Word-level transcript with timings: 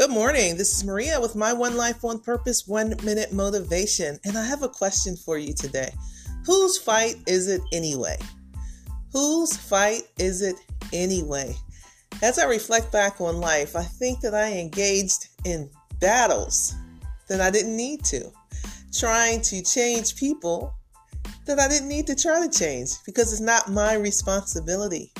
Good 0.00 0.10
morning. 0.10 0.56
This 0.56 0.74
is 0.74 0.82
Maria 0.82 1.20
with 1.20 1.36
my 1.36 1.52
One 1.52 1.76
Life, 1.76 2.02
One 2.02 2.20
Purpose, 2.20 2.66
One 2.66 2.94
Minute 3.04 3.34
Motivation. 3.34 4.18
And 4.24 4.38
I 4.38 4.42
have 4.46 4.62
a 4.62 4.68
question 4.70 5.14
for 5.14 5.36
you 5.36 5.52
today. 5.52 5.92
Whose 6.46 6.78
fight 6.78 7.16
is 7.26 7.48
it 7.48 7.60
anyway? 7.70 8.16
Whose 9.12 9.54
fight 9.54 10.04
is 10.18 10.40
it 10.40 10.56
anyway? 10.94 11.54
As 12.22 12.38
I 12.38 12.46
reflect 12.46 12.90
back 12.90 13.20
on 13.20 13.42
life, 13.42 13.76
I 13.76 13.82
think 13.82 14.20
that 14.20 14.34
I 14.34 14.52
engaged 14.52 15.28
in 15.44 15.68
battles 16.00 16.74
that 17.28 17.42
I 17.42 17.50
didn't 17.50 17.76
need 17.76 18.02
to, 18.04 18.32
trying 18.94 19.42
to 19.42 19.62
change 19.62 20.16
people 20.16 20.72
that 21.44 21.58
I 21.58 21.68
didn't 21.68 21.88
need 21.88 22.06
to 22.06 22.14
try 22.14 22.40
to 22.40 22.50
change 22.50 22.92
because 23.04 23.32
it's 23.32 23.42
not 23.42 23.70
my 23.70 23.96
responsibility, 23.96 25.12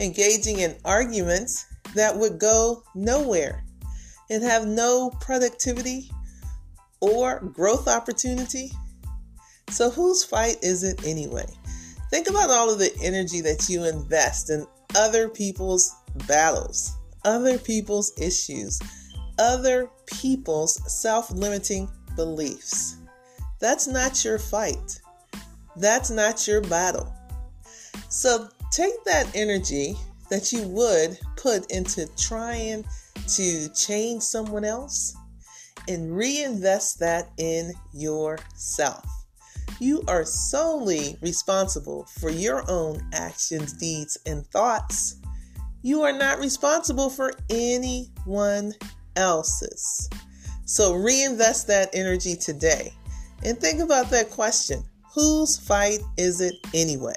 engaging 0.00 0.60
in 0.60 0.78
arguments 0.86 1.66
that 1.94 2.16
would 2.16 2.38
go 2.38 2.82
nowhere 2.94 3.66
and 4.30 4.42
have 4.42 4.66
no 4.66 5.10
productivity 5.20 6.10
or 7.00 7.40
growth 7.40 7.88
opportunity. 7.88 8.72
So, 9.70 9.90
whose 9.90 10.24
fight 10.24 10.56
is 10.62 10.82
it 10.82 11.06
anyway? 11.06 11.46
Think 12.10 12.28
about 12.28 12.50
all 12.50 12.70
of 12.70 12.78
the 12.78 12.94
energy 13.02 13.40
that 13.42 13.68
you 13.68 13.84
invest 13.84 14.50
in 14.50 14.66
other 14.96 15.28
people's 15.28 15.94
battles, 16.26 16.96
other 17.24 17.58
people's 17.58 18.12
issues, 18.18 18.80
other 19.38 19.90
people's 20.06 20.80
self 21.00 21.30
limiting 21.30 21.88
beliefs. 22.16 22.96
That's 23.60 23.86
not 23.86 24.24
your 24.24 24.38
fight. 24.38 25.00
That's 25.76 26.10
not 26.10 26.46
your 26.48 26.62
battle. 26.62 27.14
So, 28.08 28.48
take 28.72 29.04
that 29.04 29.28
energy 29.34 29.96
that 30.30 30.52
you 30.52 30.62
would 30.68 31.18
put 31.36 31.70
into 31.70 32.06
trying 32.16 32.84
to 33.28 33.68
change 33.70 34.22
someone 34.22 34.64
else 34.64 35.16
and 35.88 36.14
reinvest 36.14 37.00
that 37.00 37.30
in 37.38 37.72
yourself. 37.92 39.04
You 39.80 40.02
are 40.08 40.24
solely 40.24 41.16
responsible 41.22 42.06
for 42.18 42.30
your 42.30 42.68
own 42.70 43.00
actions, 43.12 43.72
deeds, 43.72 44.18
and 44.26 44.46
thoughts. 44.48 45.16
You 45.82 46.02
are 46.02 46.12
not 46.12 46.40
responsible 46.40 47.10
for 47.10 47.32
anyone 47.48 48.72
else's. 49.16 50.10
So 50.64 50.94
reinvest 50.94 51.66
that 51.68 51.90
energy 51.94 52.34
today 52.36 52.92
and 53.44 53.58
think 53.58 53.80
about 53.80 54.10
that 54.10 54.30
question 54.30 54.84
Whose 55.14 55.56
fight 55.56 56.00
is 56.16 56.40
it 56.40 56.54
anyway? 56.74 57.16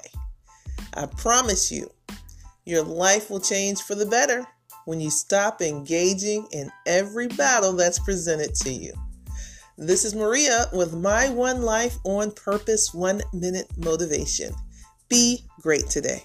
I 0.94 1.06
promise 1.06 1.70
you, 1.70 1.90
your 2.64 2.82
life 2.82 3.30
will 3.30 3.40
change 3.40 3.80
for 3.82 3.94
the 3.94 4.06
better 4.06 4.46
when 4.84 5.00
you 5.00 5.10
stop 5.10 5.60
engaging 5.60 6.46
in 6.52 6.70
every 6.86 7.28
battle 7.28 7.72
that's 7.72 7.98
presented 7.98 8.54
to 8.54 8.72
you. 8.72 8.92
This 9.78 10.04
is 10.04 10.14
Maria 10.14 10.66
with 10.72 10.94
my 10.94 11.30
One 11.30 11.62
Life 11.62 11.96
on 12.04 12.30
Purpose 12.32 12.92
One 12.92 13.22
Minute 13.32 13.66
Motivation. 13.78 14.52
Be 15.08 15.44
great 15.60 15.88
today. 15.88 16.24